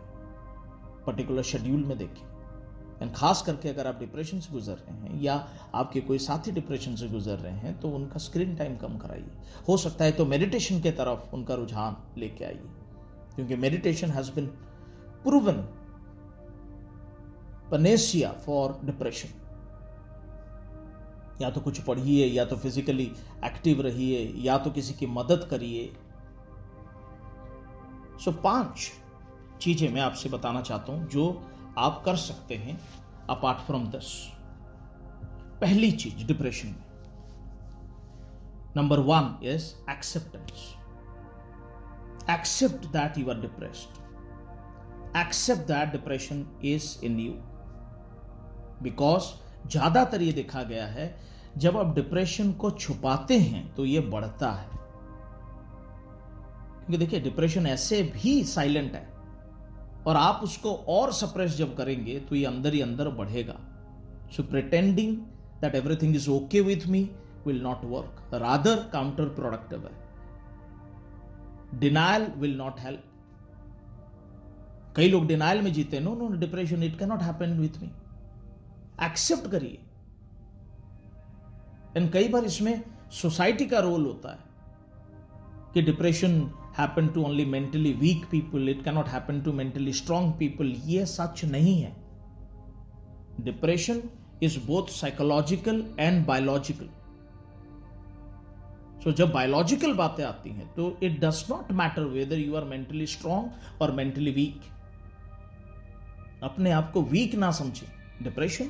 पर्टिकुलर 1.06 1.44
शेड्यूल 1.44 1.84
में 1.84 1.98
देखें। 1.98 2.28
एंड 3.02 3.14
खास 3.16 3.42
करके 3.42 3.70
अगर 3.70 3.88
आप 3.88 4.00
डिप्रेशन 4.00 4.40
से 4.40 4.54
गुजर 4.54 4.74
रहे 4.76 4.96
हैं 4.96 5.22
या 5.22 5.34
आपके 5.76 6.02
कोई 6.02 6.18
साथी 6.20 6.52
डिप्रेशन 6.52 6.96
से 6.96 7.08
गुजर 7.08 7.38
रहे 7.38 7.54
हैं 7.56 7.80
तो 7.80 7.90
उनका 7.92 8.20
स्क्रीन 8.20 8.56
टाइम 8.56 8.76
कम 8.78 8.98
कराइए। 8.98 9.32
हो 9.68 9.78
सकता 9.78 10.06
है 10.06 10.12
तो 10.12 10.26
मेडिटेशन 10.28 10.82
के 10.82 10.92
तरफ़ 10.94 11.36
उनका 11.36 11.56
रुझान 11.56 11.98
लेके 12.18 12.46
आइए, 12.46 12.70
क्योंकि 13.36 13.56
meditation 13.58 14.12
has 14.12 14.32
been 14.32 14.48
proven 15.24 15.64
panacea 17.72 18.32
for 18.46 18.80
depression 18.86 19.38
या 21.42 21.50
तो 21.50 21.62
कुछ 21.62 21.80
पढ़िए, 21.82 22.26
या 22.26 22.46
तो 22.46 22.56
फिजिकली 22.58 23.12
एक्टिव 23.46 23.82
रहिए, 23.82 24.34
या 24.38 24.58
तो 24.58 24.72
किसी 24.72 24.94
की 24.94 25.08
मदद 25.08 25.48
करिए। 25.52 25.86
सो 28.24 28.32
पाँच 28.44 28.92
चीज़ें 29.62 29.90
मैं 29.94 30.02
आपसे 30.02 30.30
बताना 30.30 30.62
चाहता 30.62 30.94
हूँ 30.94 31.08
जो 31.10 31.26
आप 31.78 32.02
कर 32.06 32.16
सकते 32.16 32.56
हैं 32.56 32.80
अपार्ट 33.30 33.60
फ्रॉम 33.68 33.86
दिस 33.92 34.12
पहली 35.62 35.92
चीज़ 35.94 36.26
डिप्रेशन 36.28 36.68
में 36.68 36.84
number 38.78 39.00
one 39.10 39.34
is 39.46 39.74
acceptance 39.92 40.68
accept 42.30 42.86
that 42.94 43.18
you 43.18 43.30
are 43.30 43.40
depressed 43.42 45.18
accept 45.18 45.62
that 45.68 45.92
depression 45.92 46.46
is 46.66 47.06
in 47.06 47.20
you 47.20 47.34
because 48.82 49.24
ज़्यादातर 49.68 50.22
ये 50.22 50.32
देखा 50.34 50.64
गया 50.64 50.86
है, 50.88 51.16
जब 51.58 51.78
आप 51.78 51.94
डिप्रेशन 51.96 52.52
को 52.54 52.72
छुपाते 52.72 53.38
हैं 53.40 53.74
तो 53.76 53.86
ये 53.86 54.00
बढ़ता 54.10 54.52
है। 54.52 54.68
क्योंकि 56.80 56.98
देखिए 56.98 57.20
डिप्रेशन 57.22 57.68
ऐसे 57.68 58.02
भी 58.14 58.44
साइलेंट 58.46 58.94
है। 58.94 59.08
और 60.08 60.16
आप 60.16 60.42
उसको 60.44 60.74
और 60.90 61.12
सप्रेस 61.14 61.56
जब 61.58 61.76
करेंगे 61.78 62.20
तो 62.20 62.36
ये 62.36 62.46
अंदर 62.46 62.74
ही 62.74 62.82
अंदर 62.82 63.10
बढ़ेगा। 63.12 63.56
So 64.36 64.44
pretending 64.44 65.16
that 65.62 65.76
everything 65.76 66.16
is 66.16 66.30
okay 66.30 66.62
with 66.62 66.88
me 66.88 67.10
will 67.46 67.62
not 67.64 67.84
work 67.86 68.34
rather 68.36 68.76
counterproductive 69.36 69.88
है। 69.88 69.94
डिनाइल 71.80 72.28
विल 72.38 72.56
नॉट 72.58 72.80
हेल्प 72.80 73.04
कई 74.96 75.10
लोग 75.10 75.26
डिनाइल 75.28 75.62
में 75.62 75.72
जीते 75.74 76.00
no 76.00 76.14
no 76.16 76.28
depression 76.38 76.84
it 76.84 76.98
cannot 77.00 77.22
happen 77.22 77.60
with 77.60 77.82
me 77.82 77.90
accept 79.02 79.50
करिए। 79.52 79.80
एंड 81.98 82.12
कई 82.12 82.28
बार 82.28 82.44
इसमें 82.46 82.82
सोसाइटी 83.12 83.66
का 83.66 83.80
रोल 83.80 84.06
होता 84.06 84.32
है 84.32 84.48
कि 85.74 85.82
depression 85.82 86.40
happen 86.78 87.08
to 87.08 87.24
only 87.24 87.46
mentally 87.46 87.94
weak 87.96 88.26
people, 88.32 88.70
it 88.70 88.84
cannot 88.84 89.08
happen 89.08 89.42
to 89.42 89.54
mentally 89.54 89.94
strong 89.94 90.32
people, 90.34 90.74
ये 90.86 91.06
सच 91.08 91.44
नहीं 91.46 91.82
है। 91.82 91.96
Depression 93.42 94.02
is 94.44 94.60
both 94.66 94.88
psychological 94.92 95.84
and 96.00 96.26
biological. 96.26 96.90
So 99.04 99.12
जब 99.12 99.32
बायोलॉजिकल 99.32 99.94
बातें 99.96 100.24
आती 100.24 100.50
हैं 100.50 100.68
तो 100.76 100.98
it 101.04 101.20
does 101.20 101.46
not 101.50 101.72
matter 101.74 102.04
whether 102.10 102.38
you 102.38 102.56
are 102.56 102.64
mentally 102.66 103.06
strong 103.08 103.82
और 103.82 103.92
मेंटली 103.92 104.32
वीक 104.32 104.62
अपने 106.44 106.72
आप 106.72 106.92
को 106.92 107.02
वीक 107.04 107.36
ना 107.36 107.52
समझे। 107.52 107.88
Depression 108.24 108.70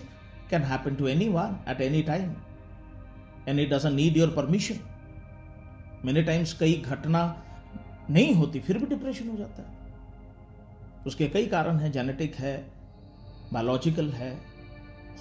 happen 0.52 0.96
to 0.96 1.08
anyone 1.30 1.58
at 1.70 1.82
any 1.82 2.02
time 2.04 2.34
and 3.48 3.60
it 3.60 3.70
doesn't 3.70 3.96
need 3.96 4.18
your 4.18 4.30
permission 4.36 4.80
many 6.06 6.24
times 6.24 6.54
कई 6.60 6.74
घटना 6.86 7.22
नहीं 8.10 8.34
होती, 8.36 8.60
फिर 8.60 8.78
भी 8.78 8.86
डिप्रेशन 8.86 9.30
हो 9.30 9.36
जाता 9.38 9.62
है। 9.62 9.78
उसके 11.08 11.28
कई 11.28 11.46
कारण 11.48 11.80
हैं 11.80 11.92
जेनेटिक 11.92 12.36
है 12.36 12.56
बायोलॉजिकल 13.54 14.10
है 14.12 14.32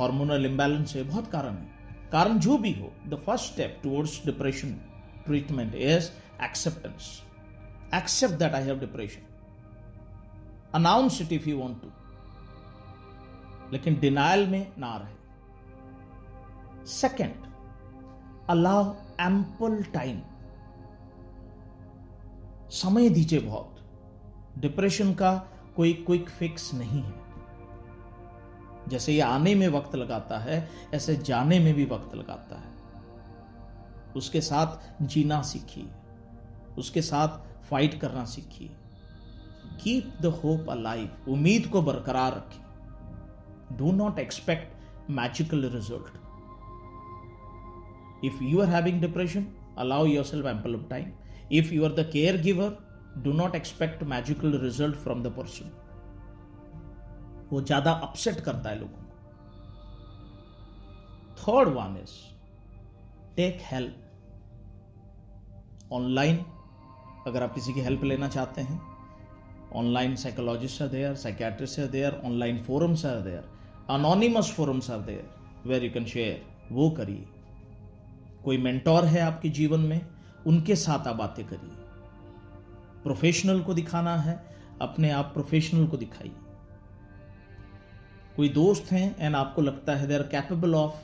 हार्मोनल 0.01 0.47
इम्बैलेंस 0.47 0.95
है, 0.97 1.03
बहुत 1.05 1.31
कारण 1.31 1.55
है। 1.55 1.77
कारण 2.13 2.39
जो 2.39 2.57
भी 2.59 2.73
हो 2.73 2.93
the 3.07 3.15
first 3.27 3.53
step 3.53 3.81
towards 3.83 4.21
depression 4.27 4.73
treatment 5.27 5.75
is 5.75 6.11
acceptance 6.45 7.11
accept 7.95 8.35
that 8.35 8.53
I 8.55 8.65
have 8.65 8.79
depression 8.81 9.23
announce 10.75 11.21
it 11.23 11.33
if 11.33 11.49
you 11.49 11.59
want 11.59 11.81
to 11.83 11.89
लेकिन 13.73 13.99
डिनाइल 14.01 14.47
में 14.47 14.67
ना 14.79 14.97
रहे। 14.97 15.17
सेकेंड 16.89 17.35
अलाउ 18.49 18.95
एम्पल 19.21 19.83
टाइम 19.83 20.21
समय 22.71 23.09
दीजिए 23.09 23.41
बहुत। 23.41 23.77
डिप्रेशन 24.59 25.15
का 25.15 25.47
कोई 25.77 25.93
क्विक 25.93 26.29
फिक्स 26.29 26.75
नहीं 26.75 27.03
है। 27.03 27.15
जैसे 28.89 29.13
ये 29.13 29.21
आने 29.21 29.55
में 29.55 29.69
वक्त 29.69 29.95
लगाता 29.95 30.39
है, 30.39 30.71
ऐसे 30.95 31.17
जाने 31.17 31.61
में 31.61 31.75
भी 31.75 31.85
वक्त 31.85 32.15
लगाता 32.15 32.57
है। 32.57 32.73
उसके 34.17 34.41
साथ 34.41 35.03
जीना 35.03 35.43
सीखिए। 35.43 35.89
उसके 36.79 37.03
साथ 37.03 37.63
फाइट 37.65 38.01
करना 38.01 38.25
सीखिए। 38.25 38.71
कीप 39.83 40.15
द 40.23 40.27
होप 40.27 40.71
अलाइव 40.71 41.17
उम्मीद 41.29 41.67
को 41.67 41.83
बरकरार 41.83 42.33
रखिए। 42.33 42.65
Do 43.77 43.93
not 43.93 44.19
expect 44.19 44.77
magical 45.11 45.71
result 45.71 46.28
If 48.23 48.41
you 48.41 48.61
are 48.61 48.67
having 48.67 49.01
depression, 49.01 49.55
allow 49.77 50.05
yourself 50.05 50.47
ample 50.47 50.75
of 50.75 50.89
time. 50.89 51.13
If 51.51 51.71
you 51.73 51.85
are 51.85 51.91
the 51.91 52.05
caregiver, 52.07 52.77
do 53.23 53.33
not 53.33 53.55
expect 53.55 54.05
magical 54.05 54.59
result 54.61 54.97
from 54.97 55.23
the 55.23 55.31
person. 55.31 55.71
वो 57.53 57.61
ज़्यादा 57.61 57.93
upset 58.07 58.41
करता 58.45 58.71
है 58.71 58.79
लोगों 58.79 58.97
को 58.97 59.07
third 61.43 61.69
one 61.77 61.97
is 62.03 62.13
take 63.37 63.59
help 63.71 63.95
online 65.93 66.37
अगर 67.27 67.43
आप 67.43 67.55
किसी 67.55 67.73
की 67.75 67.81
हेल्प 67.81 68.05
लेना 68.05 68.29
चाहते 68.29 68.61
हैं 68.61 68.81
online 69.77 70.17
psychologist 70.17 70.83
are 70.83 70.89
there 70.89 71.15
psychiatrist 71.23 71.81
are 71.81 71.87
there 71.97 72.21
online 72.25 72.63
forums 72.65 73.05
are 73.07 73.21
there 73.23 73.45
anonymous 73.95 74.53
forums 74.57 74.91
are 74.91 75.01
there 75.09 75.69
where 75.69 75.85
you 75.85 75.91
can 75.93 76.05
share 76.15 76.43
वो 76.75 76.91
करिए 76.99 77.25
कोई 78.45 78.59
मेंटोर 78.59 79.05
है 79.05 79.21
आपके 79.21 79.49
जीवन 79.49 79.81
में, 79.81 80.01
उनके 80.47 80.77
साथ 80.77 81.07
आप 81.07 81.17
बातें 81.17 81.45
करिए। 81.47 81.71
प्रोफेशनल 83.03 83.61
को 83.61 83.75
दिखाना 83.75 84.17
है, 84.17 84.45
अपने 84.81 85.11
आप 85.11 85.31
प्रोफेशनल 85.35 85.87
को 85.87 85.97
दिखाइए। 85.97 86.33
कोई 88.37 88.49
दोस्त 88.49 88.93
हैं 88.93 89.17
एंड 89.19 89.37
आपको 89.37 89.63
लगता 89.63 89.95
है 89.97 90.07
they 90.07 90.15
are 90.15 90.23
capable 90.23 90.75
of 90.75 90.95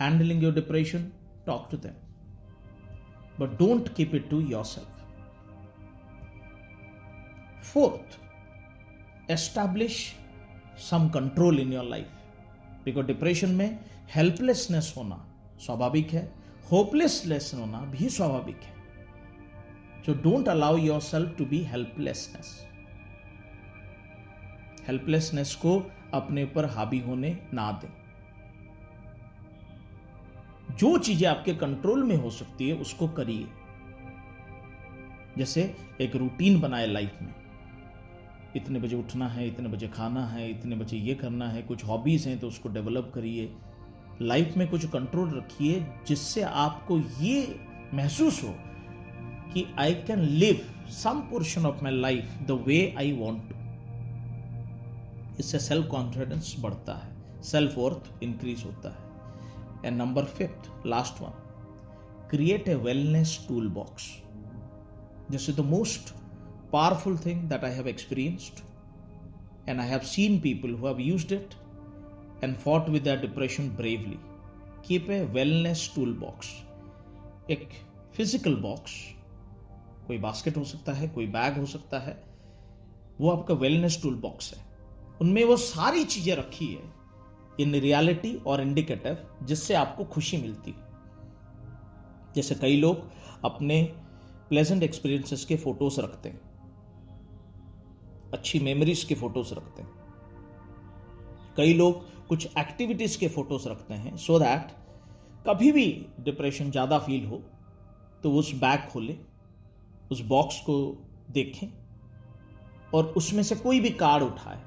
handling 0.00 0.42
your 0.42 0.54
depression 0.54 1.10
talk 1.46 1.68
to 1.70 1.76
them 1.76 3.46
don't 3.56 3.88
keep 3.94 4.14
it 4.14 4.28
to 4.30 4.40
yourself 4.64 4.92
fourth 7.72 9.30
establish 9.30 9.96
some 10.90 11.08
control 11.08 11.60
in 11.60 11.72
your 11.72 11.84
life 11.84 12.84
because 12.84 13.06
depression 13.06 13.50
में 13.50 13.78
हेल्पलेसनेस 14.14 14.92
होना 14.96 15.24
स्वाभाविक 15.60 16.12
है 16.12 16.24
होपलेसनेस 16.72 17.50
होना 17.54 17.80
भी 17.80 18.08
स्वाभाविक 18.08 18.62
है। 18.62 18.74
So 20.04 20.14
don't 20.22 20.48
allow 20.48 20.76
yourself 21.00 21.36
to 21.38 21.44
be 21.44 21.58
helplessness 21.64 22.48
helplessness 24.88 25.54
को 25.54 25.78
अपने 26.14 26.44
ऊपर 26.44 26.64
हावी 26.64 26.98
होने 26.98 27.38
ना 27.54 27.70
दें। 27.72 27.88
जो 30.76 30.96
चीज़ें 30.98 31.28
आपके 31.28 31.54
कंट्रोल 31.54 32.02
में 32.04 32.16
हो 32.16 32.30
सकती 32.30 32.68
है, 32.68 32.74
उसको 32.74 33.08
करिए। 33.08 33.46
जैसे 35.38 35.76
एक 36.00 36.16
रूटीन 36.16 36.60
बनाए 36.60 36.86
लाइफ 36.86 37.22
में। 37.22 37.34
इतने 38.56 38.78
बजे 38.78 38.96
उठना 38.96 39.28
है, 39.28 39.46
इतने 39.48 39.68
बजे 39.68 39.88
खाना 39.88 40.26
है, 40.26 40.50
इतने 40.50 40.76
बजे 40.76 40.96
ये 40.96 41.14
करना 41.14 41.48
है, 41.48 41.62
कुछ 41.62 41.84
हॉबीज 41.84 42.26
हैं 42.28 42.38
तो 42.38 42.48
उसको 42.48 42.68
डेवलप 42.68 43.10
करिए। 43.14 43.46
लाइफ 44.22 44.56
में 44.56 44.68
कुछ 44.68 44.86
कंट्रोल 44.86 45.30
रखिए 45.30 45.86
जिससे 46.08 46.42
आपको 46.42 46.98
ये 46.98 47.60
महसूस 47.94 48.42
हो 48.44 48.54
कि 49.52 49.66
I 49.78 49.94
can 49.94 50.20
live 50.20 50.60
some 50.90 51.20
portion 51.20 51.66
of 51.66 51.82
my 51.82 51.92
life 51.92 52.38
the 52.42 52.50
way 52.66 52.94
I 52.98 53.12
want 53.12 53.48
to 53.48 53.54
इससे 55.40 55.58
सेल्फ 55.58 55.88
कॉन्फिडेंस 55.88 56.56
बढ़ता 56.60 56.94
है 56.94 57.42
सेल्फ 57.42 57.78
वर्थ 57.78 58.22
इंक्रीज 58.22 58.64
होता 58.64 58.88
है। 58.88 59.04
And 59.86 59.98
number 59.98 60.24
fifth 60.24 60.86
last 60.86 61.22
one 61.22 61.30
create 62.30 62.68
a 62.68 62.74
wellness 62.74 63.44
toolbox 63.68 64.08
this 65.30 65.48
is 65.48 65.56
the 65.56 65.60
most 65.60 66.14
powerful 66.72 67.18
thing 67.18 67.42
that 67.42 67.64
I 67.64 67.72
have 67.72 67.88
experienced 67.88 68.60
and 69.68 69.80
I 69.80 69.88
have 69.88 69.98
seen 69.98 70.40
people 70.40 70.74
who 70.74 70.86
have 70.86 71.00
used 71.00 71.32
it 71.32 71.54
and 72.42 72.56
fought 72.56 72.88
with 72.88 73.04
their 73.04 73.20
depression 73.20 73.68
bravely. 73.70 74.18
Keep 74.82 75.08
a 75.08 75.20
wellness 75.36 75.84
toolbox. 75.94 76.46
एक 77.50 77.68
physical 78.16 78.54
box 78.56 78.92
कोई 80.06 80.18
basket 80.18 80.56
हो 80.56 80.64
सकता 80.64 80.92
है, 80.92 81.08
कोई 81.08 81.26
bag 81.26 81.58
हो 81.58 81.66
सकता 81.66 81.98
है। 81.98 82.22
वो 83.20 83.30
आपका 83.30 83.54
वेलनेस 83.54 83.98
टूल 84.02 84.14
बॉक्स 84.14 84.52
है। 84.54 84.64
उनमें 85.20 85.44
वो 85.44 85.56
सारी 85.56 86.04
चीज़ें 86.04 86.34
रखी 86.36 86.66
है। 86.66 86.82
इन 87.60 87.74
रियलिटी 87.74 88.34
और 88.46 88.60
इंडिकेटिव 88.60 89.18
जिससे 89.42 89.74
आपको 89.74 90.04
खुशी 90.04 90.36
मिलती 90.36 90.74
जैसे 92.34 92.54
कई 92.54 92.76
लोग 92.76 93.10
अपने 93.44 93.82
प्लेजेंट 94.48 94.82
एक्सपीरियंसेस 94.82 95.44
के 95.44 95.56
फ़ोटोज़ 95.56 96.00
रखते 96.00 96.28
हैं। 96.28 96.40
अच्छी 98.34 98.58
मेमोरीज 98.58 99.04
के 99.04 99.14
फ़ोटोज़ 99.14 99.54
रखते 99.54 99.82
हैं। 99.82 99.90
कई 101.56 101.74
लोग 101.74 102.04
कुछ 102.28 102.46
एक्टिविटीज़ 102.58 103.18
के 103.18 103.28
फ़ोटोज़ 103.28 103.68
रखते 103.68 103.94
हैं 103.94 104.16
सो 104.16 104.32
so 104.32 104.40
दैट 104.40 104.70
कभी 105.46 105.70
भी 105.72 105.86
डिप्रेशन 106.20 106.70
ज़्यादा 106.70 106.98
फील 106.98 107.26
हो 107.26 107.42
तो 108.22 108.32
उस 108.32 108.52
बैग 108.54 108.88
खोले, 108.90 109.16
उस 110.10 110.20
बॉक्स 110.26 110.60
को 110.60 110.76
देखें, 111.30 111.68
और 112.94 113.06
उसमें 113.16 113.42
से 113.42 113.54
कोई 113.56 113.80
भी 113.80 113.90
कार्ड 113.92 114.22
उठाए, 114.22 114.60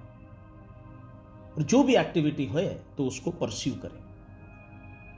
और 1.49 1.63
जो 1.63 1.83
भी 1.83 1.95
एक्टिविटी 1.95 2.45
हो 2.45 2.61
तो 2.97 3.05
उसको 3.07 3.31
परस्यू 3.33 3.73
करें। 3.75 3.99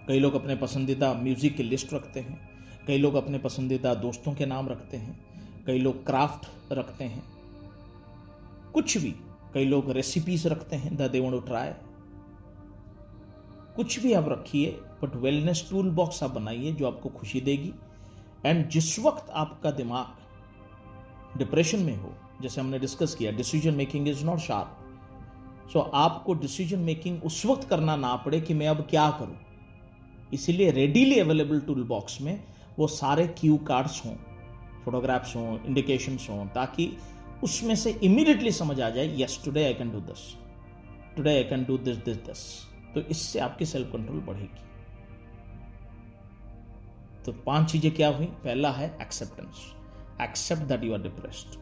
कई 0.08 0.20
लोग 0.20 0.36
अपने 0.36 0.56
पसंदीदा 0.56 1.14
म्यूज़िक 1.14 1.56
की 1.58 1.64
लिस्ट 1.64 1.94
रखते 1.94 2.20
हैं, 2.20 2.40
कई 2.88 2.98
लोग 2.98 3.16
अपने 3.16 3.38
पसंदीदा 3.40 3.94
दोस्तों 3.98 4.34
के 4.34 4.46
नाम 4.46 4.70
रखते 4.70 4.98
हैं, 4.98 5.20
कई 5.68 5.80
लोग 5.80 6.06
क्राफ्ट 6.06 6.74
रखते 6.74 7.04
हैं, 7.06 7.24
कुछ 8.74 8.98
भी 8.98 9.14
कई 9.54 9.66
लोग 9.66 9.92
रेसिपीज़ 9.92 10.48
रखते 10.48 10.76
हैं, 10.76 10.96
the 10.98 11.10
they 11.12 11.20
want 11.20 11.34
to 11.34 11.40
try. 11.42 11.72
कुछ 13.76 14.00
भी 14.00 14.14
आप 14.14 14.26
रखिए 14.30 14.70
बट 15.02 15.16
वेलनेस 15.16 15.66
टूल 15.70 15.90
बॉक्स 15.92 16.24
आप 16.24 16.32
बनाइए 16.32 16.72
जो 16.72 16.88
आपको 16.88 17.10
खुशी 17.10 17.42
देगी। 17.42 17.74
एंड 18.46 18.68
जिस 18.70 18.98
वक्त 19.00 19.30
आपका 19.32 19.72
दिमाग 19.72 21.38
डिप्रेशन 21.38 21.80
में 21.80 21.96
हो, 21.96 22.14
जैसे 22.42 22.62
हमने 22.62 22.80
डिस्कस 22.80 23.16
किया 23.16 23.32
decision 23.32 23.74
making 23.76 24.08
is 24.08 24.24
not 24.26 24.40
sharp 24.40 25.70
so 25.74 25.80
आपको 25.80 26.34
डिसीज़न 26.34 26.80
मेकिंग 26.80 27.24
उस 27.24 27.46
वक्त 27.46 27.68
करना 27.70 27.96
ना 27.96 28.16
पड़े 28.16 28.40
कि 28.42 28.54
मैं 28.54 28.68
अब 28.68 28.86
क्या 28.90 29.10
करूँ। 29.20 29.38
इसीलिए 30.34 30.72
रेडीली 30.72 31.20
अवेलेबल 31.20 31.60
टूल 31.60 31.84
बॉक्स 31.84 32.20
में 32.22 32.44
वो 32.80 32.88
सारे 32.88 33.28
क्यू 33.40 33.58
कार्ड्स 33.68 34.02
हों 34.06 34.16
फोटोग्राफ्स 34.86 35.36
हों 35.36 35.58
इंडिकेशंस 35.60 36.28
हों, 36.30 36.46
ताकि 36.48 36.92
उसमें 37.44 37.76
से 37.76 37.92
इमीडिएटली 38.04 38.52
समझ 38.52 38.80
आ 38.82 38.90
जाए 38.90 39.16
yes 39.18 39.42
today 39.46 39.66
I 39.66 39.74
can 39.74 39.92
do 39.92 40.00
this 40.02 40.28
today 41.16 41.36
I 41.36 41.44
can 41.44 41.64
do 41.64 41.78
this 41.80 41.98
this 41.98 42.18
this 42.18 42.44
तो 42.96 43.02
इससे 43.16 43.40
आपकी 43.40 43.66
सेल्फ 43.66 43.92
कंट्रोल 43.92 44.20
बढ़ेगी 44.30 44.70
तो 47.26 47.32
पाँच 47.46 47.72
चीज़ें 47.72 47.92
क्या 47.96 48.10
हुई 48.10 48.26
पहला 48.44 48.72
है 48.72 48.96
acceptance 49.02 49.66
accept 50.22 50.64
that 50.72 50.84
you 50.84 50.94
are 50.94 51.02
depressed 51.02 51.60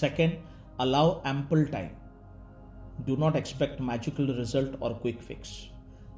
second 0.00 0.38
allow 0.80 1.20
ample 1.26 1.64
time 1.72 1.90
Do 3.06 3.16
not 3.16 3.36
expect 3.36 3.80
magical 3.80 4.26
result 4.34 4.74
or 4.80 4.94
quick 4.94 5.22
fix. 5.22 5.68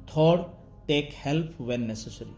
Third, 0.07 0.45
take 0.87 1.13
help 1.13 1.59
when 1.59 1.85
necessary. 1.87 2.35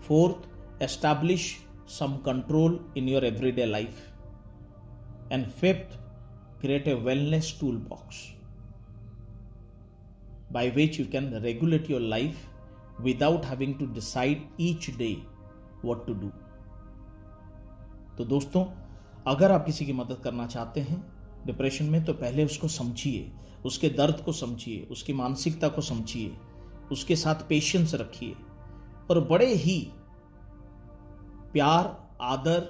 Fourth, 0.00 0.46
establish 0.80 1.60
some 1.86 2.22
control 2.22 2.80
in 2.94 3.06
your 3.06 3.22
everyday 3.22 3.66
life. 3.66 4.10
And 5.30 5.52
fifth, 5.52 5.98
create 6.60 6.88
a 6.88 6.96
wellness 6.96 7.58
toolbox 7.58 8.32
by 10.52 10.64
which 10.70 10.98
you 10.98 11.06
can 11.06 11.26
regulate 11.42 11.88
your 11.88 12.00
life 12.00 12.46
without 13.02 13.44
having 13.44 13.76
to 13.78 13.86
decide 13.98 14.40
each 14.58 14.86
day 14.98 15.16
what 15.84 16.06
to 16.06 16.14
do. 16.14 16.30
तो 18.18 18.24
दोस्तों, 18.24 18.64
अगर 19.26 19.52
आप 19.52 19.64
किसी 19.66 19.86
की 19.86 19.92
मदद 19.92 20.20
करना 20.24 20.46
चाहते 20.46 20.80
हैं 20.80 21.00
डिप्रेशन 21.46 21.84
में 21.84 22.04
तो 22.04 22.12
पहले 22.14 22.44
उसको 22.44 22.68
समझिए, 22.68 23.30
उसके 23.64 23.88
दर्द 23.90 24.20
को 24.24 24.32
समझिए, 24.32 24.86
उसकी 24.90 25.12
मानसिकता 25.12 25.68
को 25.68 25.82
समझिए, 25.82 26.36
उसके 26.92 27.16
साथ 27.16 27.48
पेशेंस 27.48 27.94
रखिए 27.94 28.34
और 29.10 29.20
बड़े 29.24 29.54
ही 29.54 29.78
प्यार, 31.52 31.96
आदर 32.20 32.68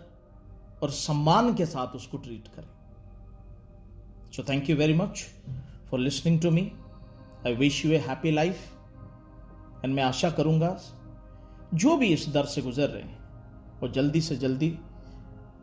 और 0.82 0.90
सम्मान 0.90 1.54
के 1.54 1.66
साथ 1.66 1.96
उसको 1.96 2.18
ट्रीट 2.18 2.48
करें 2.48 2.68
so 4.32 4.42
thank 4.48 4.70
you 4.70 4.76
very 4.76 4.94
much 4.94 5.24
for 5.90 6.00
listening 6.00 6.40
to 6.40 6.50
me 6.50 6.72
I 7.46 7.55
wish 7.55 7.85
you 7.85 7.92
a 7.92 7.98
happy 7.98 8.31
life 8.31 9.85
and 9.85 9.94
मैं 9.94 10.03
आशा 10.03 10.31
करूँगा, 10.31 10.76
जो 11.74 11.96
भी 11.96 12.07
इस 12.07 12.29
दर 12.29 12.44
से 12.44 12.62
गुजर 12.62 12.88
रहे 12.88 13.03
हैं, 13.03 13.18
वो 13.81 13.88
जल्दी 13.88 14.20
से 14.20 14.37
जल्दी 14.37 14.70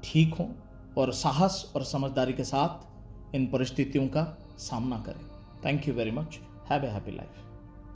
ठीक 0.03 0.33
हों 0.33 0.47
और 0.97 1.11
साहस 1.13 1.71
और 1.75 1.83
समझदारी 1.83 2.33
के 2.33 2.43
साथ 2.43 3.35
इन 3.35 3.47
परिस्थितियों 3.47 4.07
का 4.07 4.23
सामना 4.59 4.97
करें। 4.99 5.25
Thank 5.65 5.87
you 5.87 5.93
very 5.93 6.11
much 6.11 6.39
have 6.71 6.85
a 6.85 6.87
happy 6.87 7.11
life 7.11 7.46